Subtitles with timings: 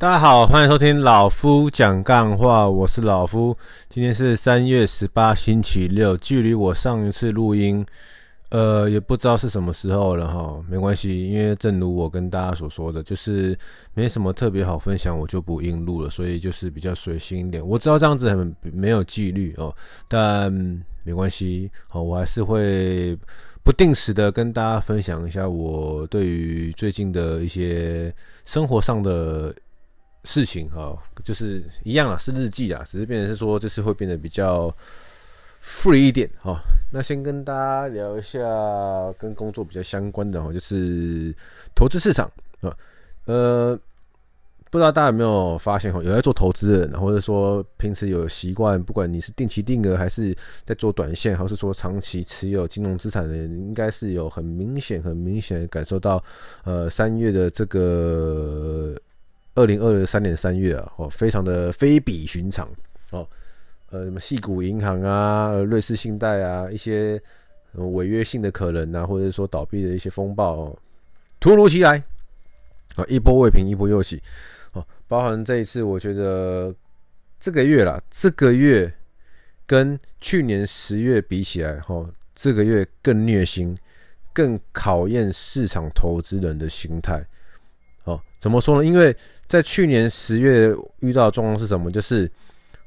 [0.00, 3.54] 大家好，欢迎收听老夫讲干话，我是老夫。
[3.90, 7.84] 今天是三月十八，星期六，距离我上一次录音，
[8.48, 10.58] 呃，也不知道是什么时候了哈。
[10.66, 13.54] 没关系，因为正如我跟大家所说的，就是
[13.92, 17.62] 没什么特别好分享，我就不硬录了，所以就是比较随心一点。
[17.68, 19.70] 我知道这样子很没有纪律哦，
[20.08, 20.50] 但
[21.04, 23.14] 没关系，好，我还是会
[23.62, 28.10] 不定时的跟大家分享一下我对于最近的一些
[28.46, 29.54] 生活上的。
[30.24, 30.94] 事情哈，
[31.24, 34.70] 就是一样啊，是日记啊，只是变成是说，就是会变得比较
[35.64, 36.60] free 一点哈。
[36.92, 38.38] 那先跟大家聊一下
[39.18, 41.34] 跟工作比较相关的哈，就是
[41.74, 42.76] 投资市场啊。
[43.24, 43.74] 呃，
[44.70, 56.22] 不知道大家有没有发现哈，有在做投资的人，或者说平时有习惯，不管你是定期定额还是在做短线，还是说长期持有金融资产的人，应该是有很明显、很明显感受到，
[56.64, 58.94] 呃，三月的这个。
[59.54, 62.68] 二零二三年三月啊，哦，非常的非比寻常
[63.10, 63.28] 哦，
[63.90, 67.20] 呃，什么矽谷银行啊，瑞士信贷啊，一些
[67.72, 70.78] 违约性的可能啊，或者说倒闭的一些风暴哦，
[71.40, 72.02] 突如其来
[72.96, 74.22] 啊，一波未平一波又起
[74.72, 76.74] 哦，包含这一次，我觉得
[77.38, 78.92] 这个月啦，这个月
[79.66, 83.76] 跟去年十月比起来，哈，这个月更虐心，
[84.32, 87.24] 更考验市场投资人的心态。
[88.04, 88.84] 哦，怎么说呢？
[88.84, 89.16] 因为
[89.50, 91.90] 在去年十月遇到的状况是什么？
[91.90, 92.30] 就是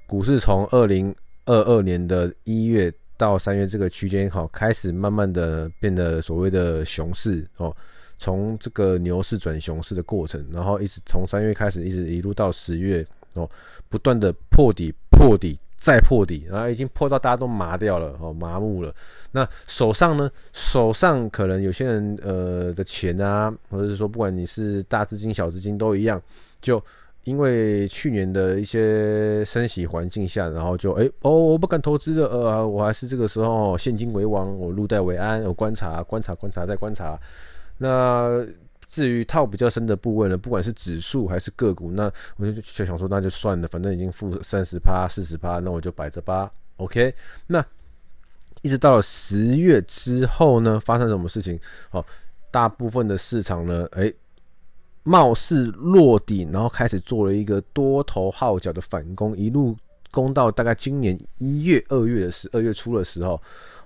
[0.08, 7.76] 股市从二零二二年的一月到三月这个区间，好，开始慢慢的变得所谓的熊市哦，
[8.18, 13.50] 从这个牛市转熊市的过程，然后一直从三月开始，一直一路到十月哦，
[13.90, 15.60] 不断的破底破底。
[15.76, 18.96] 再破底，然后已经破到大家都麻掉了，哦，麻木了。
[19.32, 20.32] 那手上呢？
[20.54, 26.22] 手上可能有些人呃的钱啊，或者是说，不管你是大资金、小资金都一样，
[26.64, 26.84] 就
[27.26, 37.20] 因为去年的一些升息环境下，然后就哎哦，我不敢投资的，呃，我还是这个时候现金为王，我入袋为安，我观察、观察、观察再观察。
[37.78, 38.46] 那
[38.86, 46.52] 至于套比较深的部位呢，不管是指数还是个股，那我就就想说，那就算了，反正已经负三十趴、四十趴，那我就摆着吧。
[46.78, 47.14] OK，
[47.48, 47.66] 那
[48.62, 51.60] 一直到了十月之后呢，发生什么事情？
[51.92, 52.04] 哦，
[52.52, 54.12] 大部分的市场呢，哎、
[55.04, 59.76] 貌似落底，然后开始做了一个多头号角的反攻，一路
[60.12, 63.40] 攻到大概今年一月、二月的时，二月初的时候。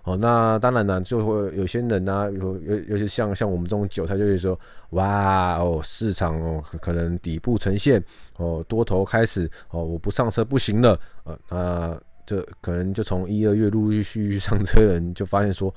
[0.03, 4.57] 哦，那当然呢，就会有些人呢、啊，有有尤其像像我们这种韭菜，就会说，
[4.91, 8.01] 哇哦，市场哦可能底部呈现，
[8.37, 15.73] 哦多头开始，哦我不上车不行了，呃那这可能就从一二月陆陆续续上车的人就发现说，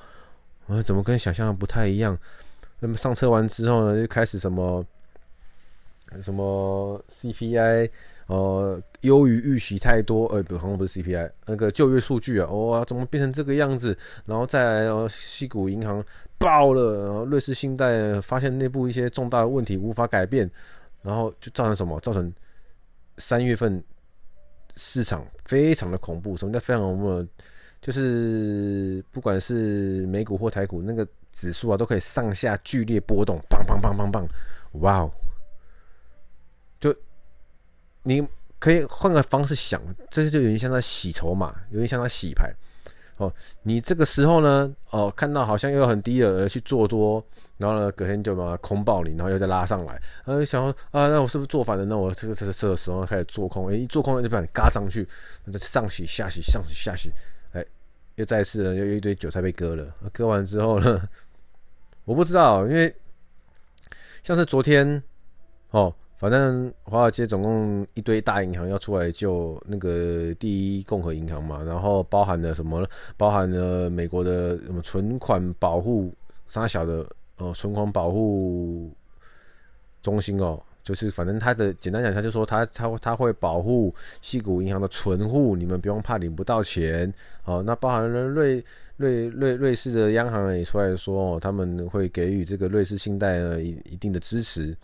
[0.67, 2.17] 啊怎么跟想象的不太一样？
[2.79, 4.81] 那么上车完之后呢，就开始什么
[6.19, 7.89] 什么 CPI。
[8.27, 13.97] 呃，优于预期太多，呃，不，好像不是 CPI，那个就业数据啊，哇，怎么变成这个样子？
[14.25, 16.01] 然后再来，哦，矽谷银行
[16.37, 20.49] 爆了，然后瑞士信贷发现内部一些重大的问题无法改变，
[21.01, 21.99] 然后就造成什么？
[21.99, 22.33] 造成
[23.17, 23.83] 三月份
[24.77, 26.37] 市场非常的恐怖。
[26.37, 27.27] 什么叫非常恐怖？
[27.81, 34.25] 就是不管是美股或台股，那个指数啊，都可以上下剧烈波动，砰砰砰砰砰，
[34.79, 35.11] 哇哦！
[38.03, 38.25] 你
[38.59, 42.53] 可以换个方式想，这些就有点像在洗筹码，有点像在洗牌。
[43.17, 43.31] 哦，
[43.63, 47.23] 你这个时候呢，哦，看到好像又很低了，而去做多，
[47.57, 51.85] 然后呢，隔天就把它空爆你，然后又再拉上来，然后想说啊，那我是不是做反了？
[51.85, 55.07] 那我这个这个这个时候开始做空，哎，一做空就把你嘎上去，
[55.45, 57.11] 那就上洗下洗上洗下洗，
[57.51, 57.63] 哎，
[58.15, 59.93] 又再次呢又有一堆韭菜被割了。
[60.11, 61.07] 割完之后呢，
[62.05, 62.95] 我不知道，因为
[64.23, 65.03] 像是昨天，
[65.69, 65.93] 哦。
[66.21, 72.87] 反正华尔街总共一堆大银行要出来救那个第一共和银行嘛，然后包含了什么？
[73.17, 76.13] 包含了美国的什么存款保护
[76.47, 77.03] 三小的
[77.37, 78.91] 呃存款保护
[80.03, 83.91] 中心哦，就是反正他的简单讲，他就说他他他会保护
[84.21, 87.11] 矽谷银行的存户，你们不用怕领不到钱
[87.45, 87.63] 哦。
[87.65, 88.63] 那包含了瑞
[88.97, 94.77] 瑞瑞瑞士的央行也出来说哦，他们会给予这个瑞士信贷呢一一定的支持。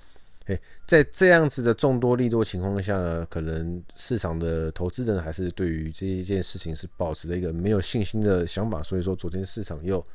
[0.47, 10.05] 诶，在这样子的众多利多情况下呢，可能市场的投资人还是对于这一件事情是保持着一个没有信心的想法，所以说昨天市场又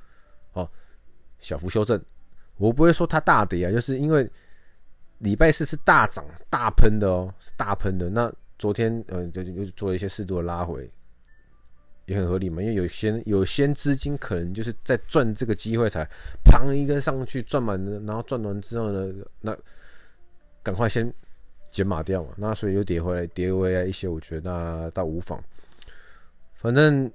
[0.54, 0.66] 哦
[1.38, 2.02] 小幅修正。
[2.56, 4.26] 我不会说它大跌啊，就是因为
[5.18, 8.08] 礼拜四是大涨大喷的哦，是大喷的。
[8.08, 10.90] 那昨天呃就又做了一些适度的拉回，
[12.06, 16.08] 也很合理嘛，因为有些有些资金可能就是在赚这个机会才
[16.42, 19.12] 砰一根上去赚满了，然后赚完之后呢，
[19.42, 19.54] 那。
[20.62, 21.12] 赶快先
[21.70, 22.30] 减码掉嘛。
[22.36, 25.42] 那所以又跌回来，跌回来一些，我觉得那倒无妨。
[26.54, 27.10] 反正，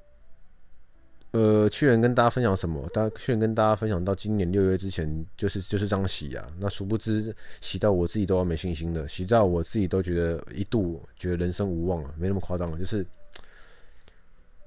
[1.31, 2.87] 呃，去年跟大家分享什么？
[2.89, 6.47] 大去年跟大家分享到今年六月之前，就是就是这样洗啊。
[6.59, 13.05] 那殊不知洗到我自己都要没信心的，洗到我自己都觉得一度觉得人生无望了，没那么夸张了，就是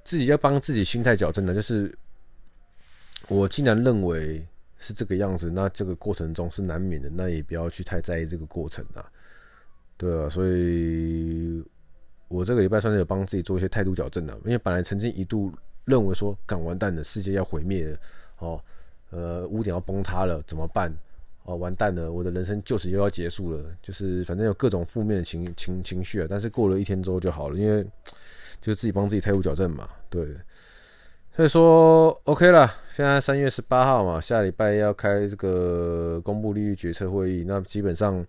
[0.05, 1.97] 自己要帮自己心态矫正的，就是。
[3.29, 4.45] 我竟然认为
[4.83, 9.05] 是这个样子，那这个过程中是难免的，那也不要去太在意这个过程啊，
[9.99, 11.63] 对啊，所以
[12.29, 15.53] 我这个礼拜算是有帮自己做一些态度矫正的，因为本来曾经一度
[15.85, 17.99] 认为说，干完蛋了，世界要毁灭了，
[18.39, 18.65] 哦，
[19.11, 20.91] 呃，屋顶要崩塌了，怎么办？
[21.45, 27.85] 哦，完蛋了，我的人生就此又要结束了，就是反正有各种负面的情情情绪啊，但是过了一天之后就好了，因为
[28.63, 30.27] 就自己帮自己态度矫正嘛，对。
[31.35, 32.73] 所以说，OK 了。
[32.95, 37.45] 现在三月十八号嘛，下礼拜要开这个公布利率决策会议。
[37.47, 38.25] 那基本上，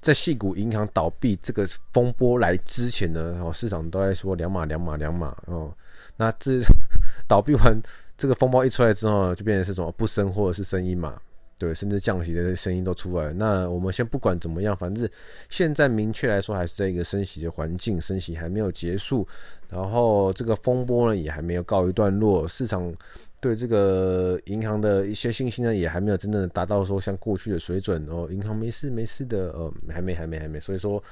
[0.00, 5.72] 在细谷银行倒闭这个风波来之前呢，哦，市场都在说两码两码两码哦。
[6.16, 6.60] 那这
[7.28, 7.80] 倒闭完
[8.18, 11.20] 这个风暴一出来之后，就变成是什么不升或者是升一码。
[11.64, 13.32] 对，甚至降息的声音都出来了。
[13.32, 15.08] 那我们先不管怎么样，反正
[15.48, 19.26] 现在明确来说，还是在一个升息的环境，升息还没有结束，
[19.70, 22.94] 然后这个风波呢也还没有告一段落，市场
[23.40, 31.02] 对这个银行的一些信心呢也还没有真正的达到说像过去的水准哦，银行没事没事的，呃，还没还没还没，所以说，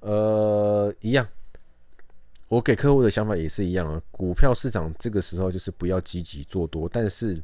[0.00, 1.28] 呃，一样，
[2.48, 7.38] 我给客户的想法也是一样啊，股票市场这个时候就是不要积极做多，但是。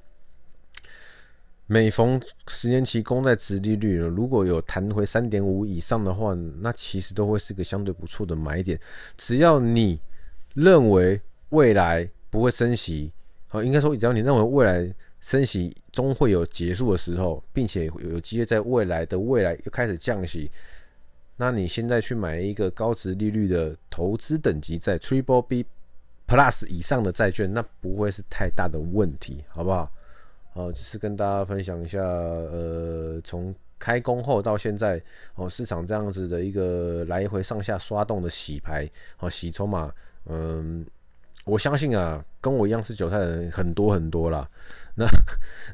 [1.66, 8.78] 每逢十年期公债殖利率如果有弹回三点五以上的话，那其实都会是个相对不错的买点。
[9.16, 9.98] 只要你
[10.54, 11.18] 认为
[11.48, 13.10] 未来不会升息，
[13.48, 20.50] 好，应该说只要你认为未来升息终会有结束的时候，并且有机会在未来的未来又开始降息，
[21.38, 25.64] 那你现在去买一个高殖利率的投资等级在 Triple B
[26.28, 29.90] Plus 以上的债券，那不会是太大的问题，好不好？
[30.54, 35.02] 哦，就是跟大家分享一下，呃，从开工后到现在，
[35.34, 39.92] 哦，市场这样子的一个来回上下刷动的洗牌，哦，洗筹码，
[40.26, 40.86] 嗯，
[41.44, 44.48] 我相信啊，跟我一样是韭菜的人很多很多啦。
[44.94, 45.06] 那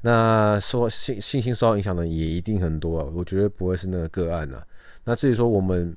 [0.02, 4.66] 那说信信心受到影响的也一定很多啊，我绝对不会是那个个案啊。
[5.04, 5.94] 那至于说我们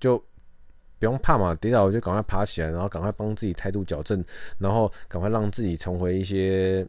[0.00, 0.18] 就
[0.98, 4.24] 不用怕嘛，跌倒就赶快爬起来，然后赶快帮自己态度矫正，
[4.58, 6.84] 然后赶快让自己重回一些。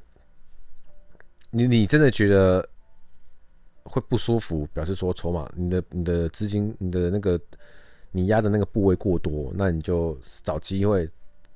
[1.52, 2.68] 你你真的觉得
[3.84, 4.68] 会不舒服？
[4.74, 7.40] 表示说筹码，你的你的资金，你的那个
[8.12, 11.10] 你压的那个部位过多，那你就找机会，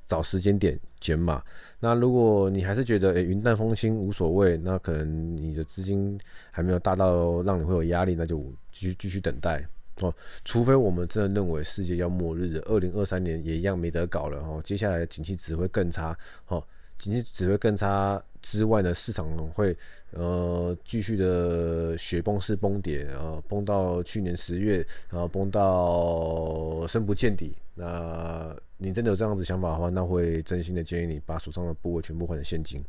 [0.07, 1.44] 找时间点减码。
[1.80, 6.19] 那如果你还是觉得诶云淡风轻无所谓，那可能你的资金
[6.50, 8.39] 还没有大到让你会有压力，那就
[8.72, 9.63] 继续继续等待
[10.01, 10.12] 哦。
[10.44, 14.60] 除非我们真的认为世界要末日了，二零二三年也一样没得搞了哦。
[14.63, 16.18] 接下来的景气只会更差
[16.48, 16.66] 哦。
[17.03, 19.75] 经济只会更差之外呢，市场会
[20.11, 24.77] 呃继续的雪崩式崩跌，呃崩到去年十月，
[25.09, 27.53] 然后崩到深不见底。
[27.75, 32.81] 那你真的有这样子想法的话，那会真心的建议你把手上的部位全部换成现金，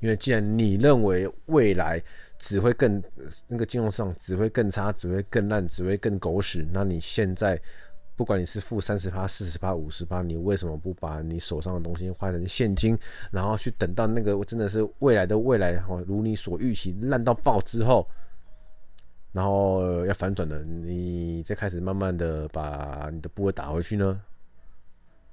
[0.00, 2.02] 因为既然你认为未来
[2.38, 3.02] 只会更
[3.48, 7.60] 那个金融市场只会更差，只会更烂，只会更狗屎，那你现在。
[8.16, 12.96] 不管你是负三十趴、四十趴、五十趴，你为什么不把你手上的东西换成现金，
[13.32, 15.72] 然后去等到那个真的是未来的未来，
[16.06, 18.06] 如你所预期烂到爆之后，
[19.32, 24.20] 然后要反转的，你再开始慢慢的把你的部位打回去呢？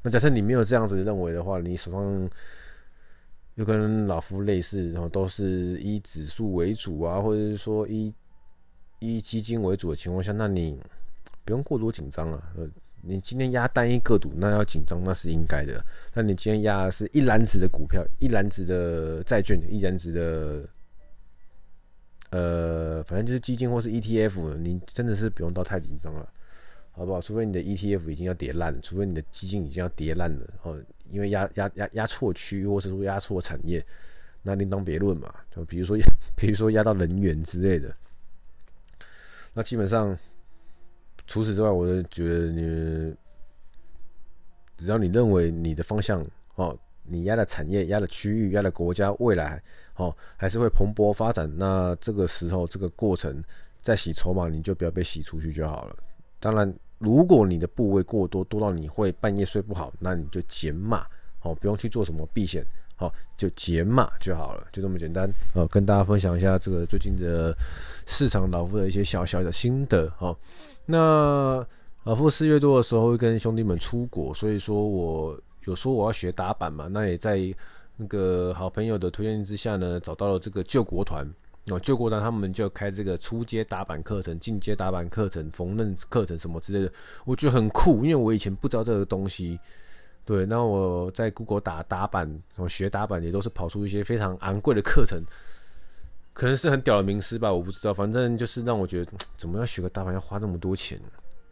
[0.02, 2.30] 那假设你没有这样子认为的话，你手上
[3.56, 5.46] 又跟老夫类似，然后都是
[5.80, 8.12] 以指数为主啊，或者是说以
[8.98, 10.82] 以基金为主的情况下，那你。
[11.44, 12.70] 不用过多紧张啊，呃，
[13.02, 15.84] 你今天压单一个股，那要紧张那是应该的。
[16.14, 20.70] 那你今天压是一篮子的股票，一篮子的债券，一篮子的，
[22.30, 26.32] 呃，反正就是基金或是 ETF，你真的是不用到太紧张了，
[26.92, 27.20] 好不好？
[27.20, 30.80] 除非你的 ETF 已经要跌烂，除非你的基金已经要跌烂了哦，
[31.10, 33.84] 因为压压压压错区，或是说压错产业，
[34.44, 35.34] 那另当别论嘛。
[35.54, 35.98] 就比如说，
[36.38, 37.96] 比如说压到能源之类的，
[39.56, 40.16] 那基本上。
[41.28, 43.16] 除此之外，我就觉得你，
[44.78, 46.25] 只要你认为你的方向
[46.56, 49.62] 哦，你压的产业、压的区域、压的国家未来
[49.96, 53.44] 哦，还是会蓬勃发展，那这个时候这个过程
[53.82, 55.96] 在洗筹码，你就不要被洗出去就好了。
[56.40, 61.06] 当然，如果你的部位过多，多到你会半夜睡不好，那你就减码
[61.44, 62.66] 哦，不用去做什么避险。
[62.96, 65.28] 好，就减码就好了，就这么简单。
[65.56, 67.51] 呃，跟大家分享一下这个最近的
[68.06, 70.08] 市场老夫的一些小小的心得。
[70.18, 70.38] 好，
[70.86, 71.66] 那
[72.04, 77.40] 老夫四月多的时候会跟兄弟们出国，所以说我有说我要学打板嘛，那也在
[77.98, 81.28] 那个好朋友的推荐之下呢，找到了这个救国团。
[81.68, 86.92] 哦，救国团他们就开这个初阶打板课程、进阶打板课程、缝纫课程什么之类的，
[87.24, 89.60] 我觉得很酷，因为我以前不知道这个东西。
[90.26, 95.22] 对，那我在 Google 打打板，我学打板也都是跑出一些非常昂贵的课程，
[96.42, 101.00] 可能是很屌的名师吧，我不知道，反正就是让我觉得怎么要学个打板要花那么多钱。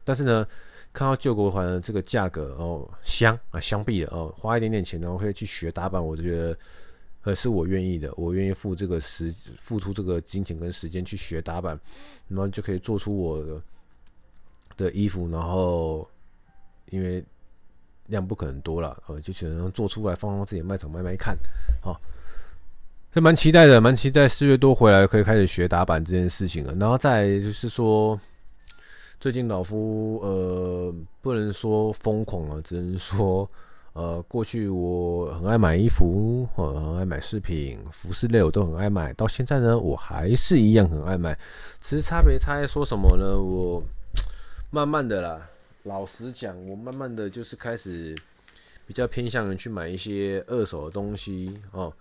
[0.04, 0.44] 但是呢，
[0.92, 6.58] 看到救国团这个价格哦，香啊，香毙了哦，花一点点钱然后可以去学打板，我就觉得。
[7.22, 9.30] 呃，是我愿意的，我愿意付这个时
[9.60, 11.80] 付出这个金钱跟时间去学打板，
[12.28, 13.62] 然后就可以做出我的
[14.78, 16.10] 的衣服，然后
[16.90, 17.24] 因为
[18.08, 21.38] 量不可能多了，呃，就只能做出来放到自己卖场卖卖看，
[21.80, 22.02] 好，
[23.14, 26.74] 是蛮期待的，蛮期待四月多回来可以开始学打板这件事情了。
[26.76, 28.20] 然后再就是说，
[29.20, 33.50] 最近老夫呃不能说疯狂了，只能说。
[33.94, 39.12] 呃，过去我很爱买衣服，呃，很爱买饰品、服饰类，我都很爱买。
[39.14, 41.38] 到现在呢，我还是一样很爱买。
[41.82, 43.38] 其实差别差在说什么呢？
[43.38, 43.84] 我
[44.70, 45.50] 慢慢的啦，
[45.84, 48.16] 老实讲，我慢慢的就是开始
[48.86, 51.92] 比较偏向于去买一些二手的东西哦。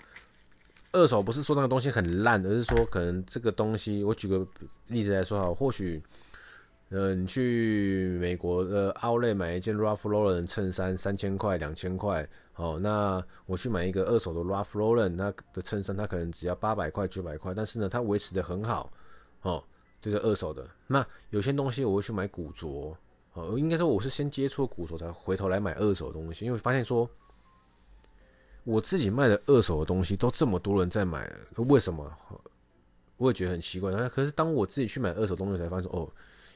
[0.92, 4.46] 二手不是说那个东西很烂，而是说可能这个东西，我举个
[4.86, 6.02] 例子来说哈，或许。
[6.90, 18.90] 呃，你去美国的 Outlet 买一件 Ralph Lauren 衬衫，三千块、两千块，哦，那我去买一个二手的 Ralph Lauren 那的衬衫，它可能只要八百块、九百块，但是呢，它维持的很好，
[19.42, 19.62] 哦，
[20.00, 20.66] 就是二手的。
[20.86, 22.96] 那有些东西我会去买古着，
[23.34, 27.06] 哦，应该说我是先接触古着，才回头来买二手的东西，因为发现说，
[28.68, 32.06] 我自己卖的二手的东西都这么多人在买，为什么？
[33.16, 33.90] 我也觉得很奇怪。
[34.10, 36.06] 可是当我自己去买二手东西，才发现，哦。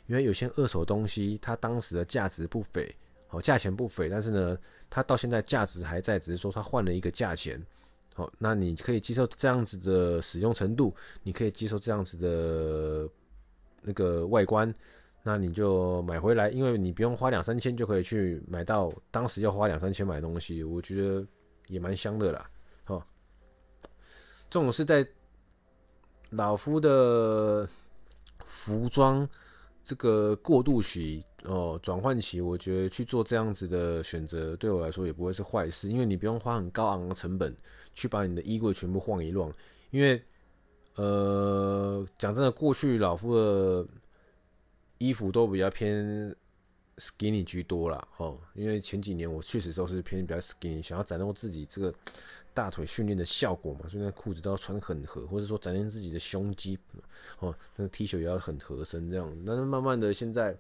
[0.09, 2.95] 因为有些二手东西，它当时的价值不菲，
[3.29, 4.59] 好，价钱不菲，但是呢，
[4.91, 7.65] 它到现在价值还在，只是说它换了一个价钱，
[8.13, 13.09] 好，那你可以接受这样子的使用程度，你可以接受这样子的
[13.81, 14.75] 那个外观，
[15.23, 21.25] 那你就买回来，因为你不用花两三千就可以去买到当时要花两三千买东西，我觉得
[21.69, 22.51] 也蛮香的啦，
[22.85, 23.07] 好，
[24.51, 25.07] 这种是在
[26.31, 27.69] 老夫的
[28.45, 29.29] 服装。
[29.85, 37.53] 这个过渡期哦，转换期，我觉得去做这样子的选择，对我来说也不会是坏事，因为你不用花很高昂的成本
[37.93, 39.53] 去把你的衣柜全部晃一晃。
[39.91, 40.23] 因为，
[40.95, 43.85] 呃，讲真的，过去老夫的
[44.99, 46.33] 衣服都比较偏
[47.03, 48.07] skinny 居多啦。
[48.19, 48.39] 哦。
[48.55, 51.93] 因为前几年我确实都是偏比较 skinny，想要展露自己这个。
[52.55, 56.79] 大腿训练的效果嘛，所以那裤子都要穿很合，或者说展现自己的胸肌
[57.39, 57.57] 哦。
[57.77, 59.35] 那个 T 恤也要很合身这样。
[59.47, 60.55] 但是慢慢的现在，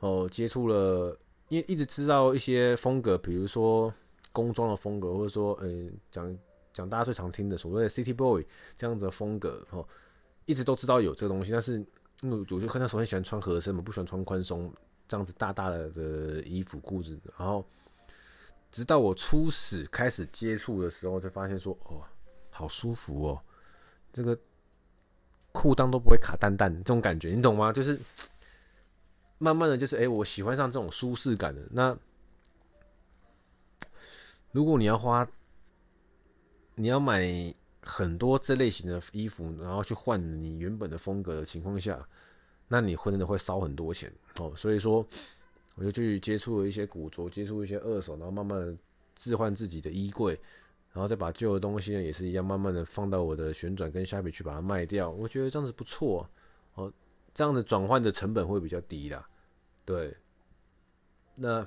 [0.00, 3.90] 哦，接触了，因为一直知道一些风格，比如说
[4.32, 6.38] 工装的风格，或者说，呃，讲
[6.74, 9.88] 讲大家最常听的所谓的 City Boy 这样子的风格，哦，
[10.44, 11.52] 一直都知道有这个东西。
[11.52, 11.82] 但是，
[12.20, 14.70] 因为我就看他首先喜欢穿合身嘛，不喜欢穿宽松
[15.10, 17.62] 这样子大大的的衣服裤子，然后。
[18.72, 22.04] 直到我初始开始接触的时候，才发现说，哦，
[22.50, 23.42] 好舒服哦，
[24.12, 24.38] 这个
[25.50, 27.72] 裤裆都不会卡蛋蛋，这种感觉你懂吗？
[27.74, 27.98] 就是
[29.38, 31.60] 慢慢的就是，哎，我喜欢上这种舒适感的。
[31.72, 31.98] 那
[34.52, 35.28] 如果你要花，
[36.76, 37.52] 你要买
[37.82, 42.08] 很多这类型的衣服，然后去换你原本的风格的情况下，
[42.70, 44.50] 那你会真的会烧很多钱哦。
[44.56, 45.06] 所以说。
[45.76, 48.76] 我就去接触了一些古着，接触一些二手，然后慢慢
[49.14, 50.38] 置换自己的衣柜，
[50.92, 55.08] 然后再把旧的东西呢，也是一样，慢慢的放到我的旋转跟虾皮去把它卖掉。
[55.08, 56.28] 我觉得这样子不错
[56.74, 56.92] 哦，
[57.32, 59.26] 这样子转换的成本会比较低啦。
[59.86, 60.14] 对，
[61.36, 61.66] 那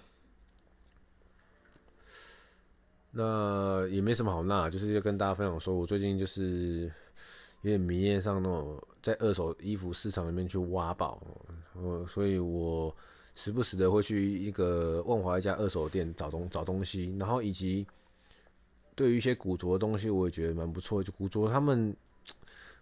[3.09, 6.91] 那也没什么好那，就是要跟大家分享说，我最近就是
[7.63, 11.19] 有点迷恋上那种在二手衣服市场里面去挖宝，
[11.73, 12.95] 呃，所以我。
[13.35, 17.83] 时不时的会去一个万华一家二手店找东找东西，然后以及
[18.93, 21.01] 对于一些古着的东西，我也觉得蛮不错。
[21.03, 21.97] 就古着他们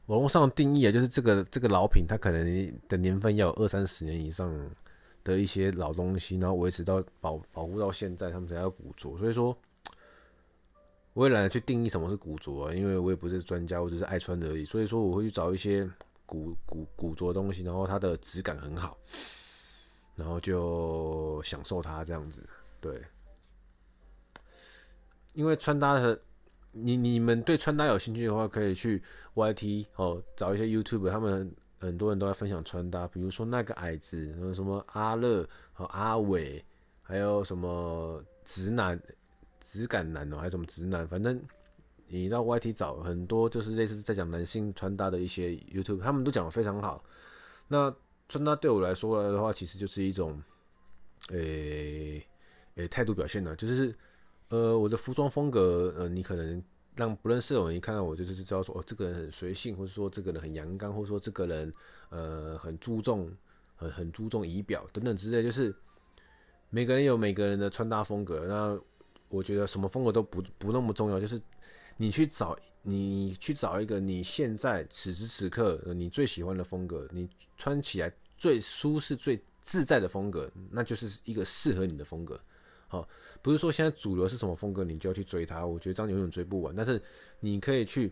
[0.08, 4.54] 网络上的定义啊，就是这个这个老品，它可能的年份要有二三十年以上
[5.24, 9.18] 的一些老东西，然后维持到保保护到现在，他们才叫古着。
[9.18, 9.58] 所以说，
[11.14, 14.64] 我也懒得去定义什么是古着啊，因为我也不是专家，我只是爱穿而已。
[14.64, 15.90] 所以说，我会去找一些
[16.26, 18.98] 古古古着东西，然后它的质感很好。
[20.14, 22.48] 然后就享受它这样子，
[22.80, 23.02] 对。
[25.34, 26.22] 因为穿搭的，
[26.74, 29.02] 你你们对穿搭有兴趣的话，可以去
[29.36, 31.50] YT 哦，找一些 YouTube，他们
[31.80, 36.64] 很多人都在分享穿搭，比如说那个矮子，什么阿乐和阿伟，
[37.02, 39.02] 还有什么直男、
[39.72, 41.42] 直感男哦，还是什么直男，反正
[42.08, 47.02] 你到 YT 找很多，就是类似在讲男性穿搭的一些 YouTube，他们都讲得非常好。
[47.70, 47.94] 那
[48.28, 50.42] 穿搭对我来说的话，其实就是一种，
[51.30, 52.22] 诶、
[52.76, 53.96] 诶，态、度表现呢，就是
[54.50, 56.62] 呃，我的服装风格，呃，你可能。
[56.94, 61.74] 让不认识的人一看到我，就是知道说哦，这个人很随性，或者说这个人很阳刚，或者说这个人
[62.10, 63.32] 呃很注重
[63.78, 65.42] 很很注重仪表等等之类。
[65.42, 65.74] 就是
[66.70, 68.46] 每个人有每个人的穿搭风格。
[68.46, 68.78] 那
[69.32, 71.42] 我觉得什么风格都不不那么重要，就是
[71.98, 82.40] 你去找你去找一个你现在此时此刻你最喜欢的风格，你穿起来最舒适、最自在的风格，那就是一个适合你的风格。
[82.88, 83.08] 好，
[83.42, 85.66] 不是说现在主流是什么风格，你就要去追它。
[85.66, 86.76] 我觉得这样永远追不完。
[86.76, 87.02] 但是
[87.40, 88.12] 你可以去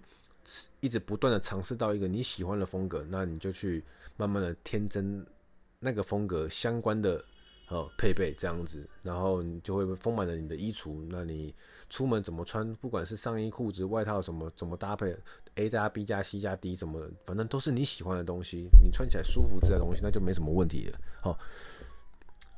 [0.80, 3.84] 一直不断的尝试到一个你喜欢的风格，那你就去
[4.16, 5.26] 慢慢的添增
[5.80, 7.24] 那个风格相关的
[7.70, 11.06] 呃配备，这样子，然后你就会丰满了你的衣橱。
[11.10, 11.54] 那你
[11.90, 15.16] 出门怎么穿，不管是上衣、裤子、外套什么怎么搭配
[15.56, 21.00] ，A 加 B 加 C 加 D 怎么，反正都是你喜欢的东西，你穿起来舒服自在的东西，那就没什么问题了。
[21.22, 21.38] 好。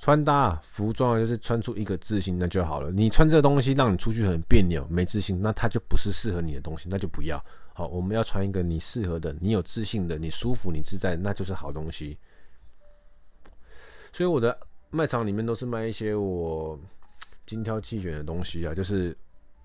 [0.04, 2.90] 穿搭服装就是穿出一个自信，那就好了。
[2.90, 7.40] 你穿这东西让你出去很别扭、没自信，那它就不是适合你的东西，那就不要。
[7.76, 12.18] 好，我们要穿一个你适合的、你有自信的、你舒服、你自在，那就是好东西。
[14.12, 14.60] 所以我的
[14.92, 16.80] 卖场里面都是卖一些我
[17.46, 19.18] 精挑细选的东西啊，就是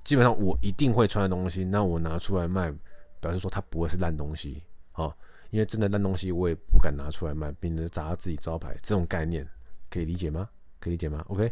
[0.04, 2.72] 基本上我一定会穿的东西，那我拿出来卖，
[3.20, 4.62] 表示说它不会是烂东西。
[4.94, 5.14] 哦，
[5.50, 8.74] 因为真的烂东西我也不敢拿出来卖，免得砸自己招牌。
[8.82, 9.46] 这种概念。
[9.88, 10.48] 可以理解吗？
[10.80, 11.50] 可以理解吗？OK，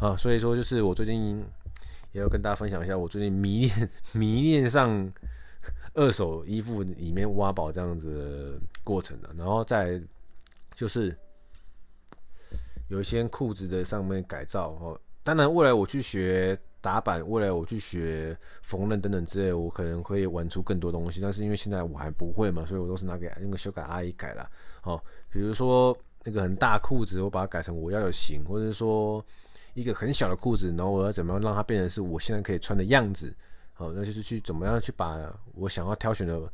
[0.00, 1.42] 啊，所以说就是我最近
[2.12, 5.10] 也要跟大家分享一下，我最近迷恋 迷恋上
[5.94, 10.00] 二手衣服里面挖宝这样子的过程的，然后再
[10.74, 11.16] 就是
[12.88, 15.00] 有一些裤子的上面改造哦。
[15.22, 21.20] 当然，未来我去学打板，未来我去学缝纫等等之类，我可能会玩出更多东西。
[21.20, 24.50] 但是因为现在我还不会嘛，所以我都是拿给那个修改阿姨改了。
[24.82, 25.96] 哦，比如说。
[26.28, 29.24] 那个很大裤子，我把它改成我要有型，或者是说
[29.74, 33.32] 一个很小的裤子，然后我要怎么样让它变成是我现在可以穿的样子？
[33.74, 36.52] 好，那就是去怎么样去把我想要挑选的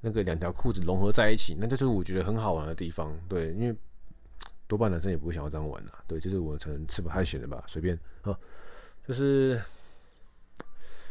[0.00, 3.14] 那个两条裤子融合在一起，那就是我觉得很好玩的地方。
[3.28, 3.76] 对，因为
[4.72, 6.02] 多半男生也不会想要这样玩啊。
[6.08, 7.94] 对，就是我可能吃不太咸的吧，随便。
[8.22, 8.34] 啊，
[9.06, 9.60] 就是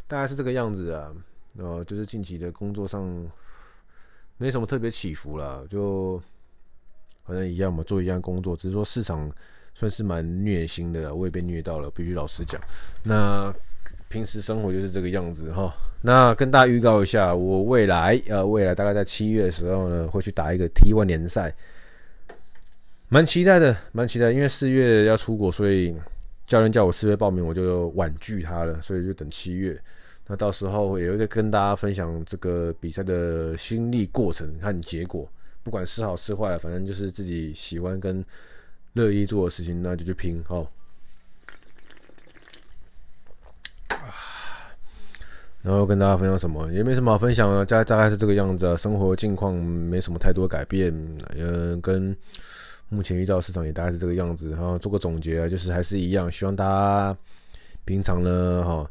[0.08, 1.14] 大概是这个样子啊。
[1.56, 3.08] 然后就是近期的工作上
[4.38, 6.22] 没什么特别起伏了，就。
[7.24, 9.32] 反正一样嘛，做一样工作，只是说市场
[9.76, 12.60] 算是蛮虐心的了，我也被虐到了，必须老实讲。
[13.04, 13.54] 那
[14.10, 15.72] 平时生活就是这个样子哈。
[16.02, 21.56] 那跟大家预告一下，我未来呃，未来大概在七月的时候呢，会去打一个 T1 联赛，
[23.14, 24.32] 蛮期待的，蛮期待。
[24.32, 25.94] 因为四月要出国，所以
[26.46, 29.78] 教练叫我四月报名，我就婉拒他了，所以就等七月。
[30.28, 35.30] 那到时候也会跟大家分享这个比赛的心历过程和结果。
[35.62, 38.24] 不管是好是坏，反正就是自己喜欢跟
[38.94, 40.66] 乐意做的事情，那就去拼哦。
[45.62, 48.74] 然后跟大家分享什么，也没什么好分享的，大大概是这个样子啊。
[48.78, 50.94] 生活境况没什么太多改变，
[51.36, 52.16] 嗯，跟
[52.92, 54.52] 目前遇到市场也大概是这个样子。
[54.52, 57.18] 然后做个总结啊，就是还是一样，希望大家
[57.86, 58.88] 平常呢，哈，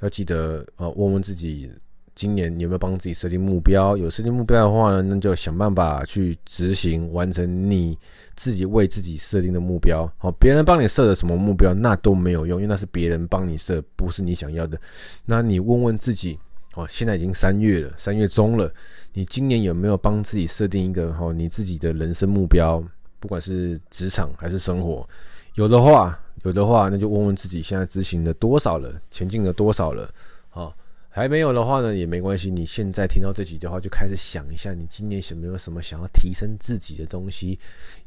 [0.00, 1.70] 要记得啊，问问自己。
[2.16, 3.96] 今年有没有帮自己设定目标？
[3.96, 7.98] 有设定目标的话呢，那就想办法去执行，完成你
[8.36, 10.08] 自己为自己设定的目标。
[10.16, 14.80] 好，别人帮你设的什么目标，那都没有用，因为那是别人帮你设，不是你想要的。
[15.24, 16.38] 那你问问自己，
[16.74, 18.72] 哦，现在已经三月了，三月中了，
[19.12, 22.80] 你今年有没有帮自己设定一个哦，你自己的人生目标？
[23.24, 25.08] 不管是职场还是生活，
[25.54, 30.12] 有的话，有的话，那就问问自己，现在执行了多少了，前进了多少了？
[30.50, 30.76] 好。
[31.08, 32.50] 还没有的话呢，也没关系。
[32.50, 37.58] 你现在听到这集的话，就开始想一下，你今年有没有什么想要提升自己的东西？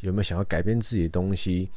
[0.01, 1.71] 有没有想要改变自己的东西？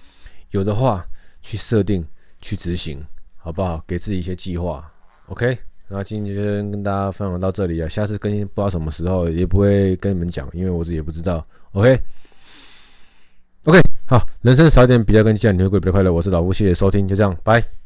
[0.50, 1.07] 有的话，
[1.40, 2.05] 去设定，
[2.40, 3.03] 去执行，
[3.37, 3.83] 好不好？
[3.87, 4.92] 给自己一些计划。
[5.26, 7.88] OK，那今天就先跟大家分享到这里啊。
[7.88, 11.96] 下次更新不知道什么时候，也不会跟你们讲，因为我自己也不知道，OK。
[13.64, 16.11] OK，好，人生少一点比较跟计较，你会过得比较快乐。
[16.11, 17.80] 我是老吴，谢谢收听，就这样，拜。